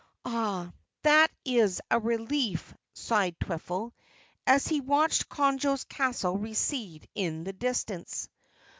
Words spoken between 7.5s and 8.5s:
distance.